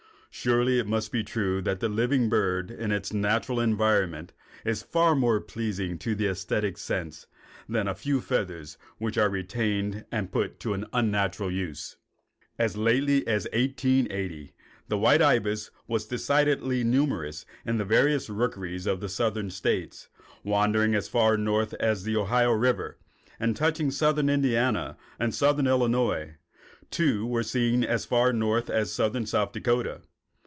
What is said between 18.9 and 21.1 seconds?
the southern states, wandering as